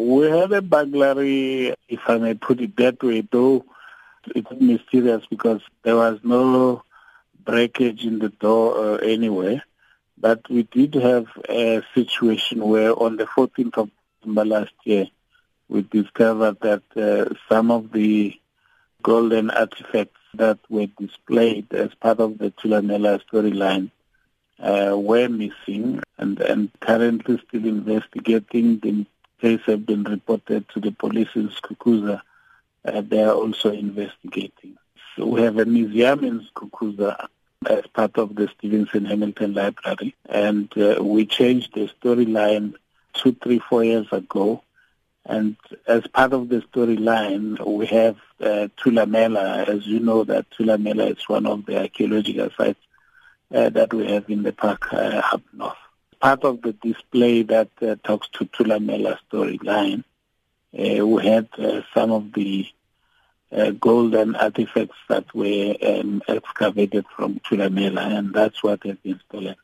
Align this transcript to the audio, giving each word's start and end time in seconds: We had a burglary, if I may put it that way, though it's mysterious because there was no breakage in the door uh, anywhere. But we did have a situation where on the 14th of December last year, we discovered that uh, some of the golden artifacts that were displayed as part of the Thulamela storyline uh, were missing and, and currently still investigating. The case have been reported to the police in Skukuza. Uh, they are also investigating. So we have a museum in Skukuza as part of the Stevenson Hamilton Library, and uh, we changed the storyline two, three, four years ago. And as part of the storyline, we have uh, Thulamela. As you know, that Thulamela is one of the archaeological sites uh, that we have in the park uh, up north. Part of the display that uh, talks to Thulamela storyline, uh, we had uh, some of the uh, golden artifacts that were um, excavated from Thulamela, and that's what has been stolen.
We 0.00 0.30
had 0.30 0.50
a 0.52 0.62
burglary, 0.62 1.74
if 1.86 2.00
I 2.06 2.16
may 2.16 2.32
put 2.32 2.60
it 2.62 2.74
that 2.76 3.02
way, 3.02 3.20
though 3.20 3.66
it's 4.34 4.50
mysterious 4.58 5.26
because 5.28 5.60
there 5.82 5.96
was 5.96 6.20
no 6.22 6.84
breakage 7.44 8.06
in 8.06 8.18
the 8.18 8.30
door 8.30 8.78
uh, 8.78 8.96
anywhere. 8.96 9.62
But 10.16 10.48
we 10.48 10.62
did 10.62 10.94
have 10.94 11.26
a 11.48 11.82
situation 11.94 12.66
where 12.66 12.92
on 12.98 13.16
the 13.16 13.26
14th 13.26 13.76
of 13.76 13.90
December 14.22 14.44
last 14.46 14.72
year, 14.84 15.06
we 15.68 15.82
discovered 15.82 16.58
that 16.60 16.82
uh, 16.96 17.34
some 17.50 17.70
of 17.70 17.92
the 17.92 18.40
golden 19.02 19.50
artifacts 19.50 20.20
that 20.32 20.58
were 20.70 20.86
displayed 20.98 21.72
as 21.74 21.94
part 21.94 22.20
of 22.20 22.38
the 22.38 22.50
Thulamela 22.52 23.20
storyline 23.30 23.90
uh, 24.58 24.96
were 24.96 25.28
missing 25.28 26.02
and, 26.16 26.40
and 26.40 26.70
currently 26.80 27.38
still 27.46 27.66
investigating. 27.66 28.78
The 28.78 29.06
case 29.40 29.60
have 29.66 29.86
been 29.86 30.04
reported 30.04 30.68
to 30.70 30.80
the 30.80 30.92
police 30.92 31.28
in 31.34 31.48
Skukuza. 31.48 32.22
Uh, 32.84 33.00
they 33.00 33.22
are 33.22 33.34
also 33.34 33.72
investigating. 33.72 34.76
So 35.16 35.26
we 35.26 35.42
have 35.42 35.58
a 35.58 35.64
museum 35.64 36.24
in 36.24 36.46
Skukuza 36.54 37.26
as 37.66 37.86
part 37.88 38.16
of 38.16 38.34
the 38.36 38.48
Stevenson 38.56 39.04
Hamilton 39.04 39.52
Library, 39.52 40.14
and 40.28 40.72
uh, 40.78 41.02
we 41.02 41.26
changed 41.26 41.74
the 41.74 41.90
storyline 42.00 42.74
two, 43.12 43.36
three, 43.42 43.58
four 43.58 43.84
years 43.84 44.06
ago. 44.12 44.62
And 45.26 45.56
as 45.86 46.06
part 46.06 46.32
of 46.32 46.48
the 46.48 46.62
storyline, 46.62 47.62
we 47.66 47.86
have 47.86 48.16
uh, 48.40 48.68
Thulamela. 48.78 49.68
As 49.68 49.86
you 49.86 50.00
know, 50.00 50.24
that 50.24 50.46
Thulamela 50.50 51.14
is 51.14 51.28
one 51.28 51.46
of 51.46 51.66
the 51.66 51.78
archaeological 51.78 52.48
sites 52.56 52.80
uh, 53.54 53.68
that 53.68 53.92
we 53.92 54.06
have 54.10 54.30
in 54.30 54.42
the 54.42 54.52
park 54.52 54.92
uh, 54.92 55.20
up 55.32 55.42
north. 55.52 55.76
Part 56.20 56.44
of 56.44 56.60
the 56.60 56.72
display 56.74 57.42
that 57.44 57.70
uh, 57.80 57.96
talks 58.04 58.28
to 58.34 58.44
Thulamela 58.44 59.18
storyline, 59.30 60.04
uh, 60.78 61.06
we 61.06 61.26
had 61.26 61.48
uh, 61.58 61.80
some 61.94 62.12
of 62.12 62.32
the 62.34 62.66
uh, 63.50 63.70
golden 63.70 64.36
artifacts 64.36 64.98
that 65.08 65.34
were 65.34 65.74
um, 65.82 66.22
excavated 66.28 67.06
from 67.16 67.40
Thulamela, 67.40 68.18
and 68.18 68.34
that's 68.34 68.62
what 68.62 68.84
has 68.84 68.96
been 68.98 69.18
stolen. 69.28 69.56